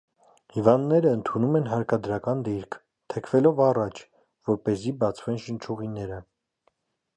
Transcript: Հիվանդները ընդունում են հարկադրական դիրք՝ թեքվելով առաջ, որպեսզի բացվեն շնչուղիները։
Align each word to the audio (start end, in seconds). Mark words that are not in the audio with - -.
Հիվանդները 0.53 1.11
ընդունում 1.17 1.57
են 1.59 1.67
հարկադրական 1.73 2.41
դիրք՝ 2.47 2.79
թեքվելով 3.15 3.63
առաջ, 3.67 4.03
որպեսզի 4.53 4.97
բացվեն 5.05 5.41
շնչուղիները։ 5.47 6.23